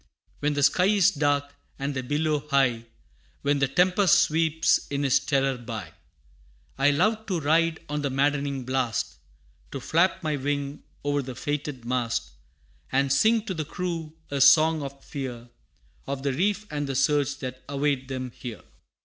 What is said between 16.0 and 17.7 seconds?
Of the reef and the surge that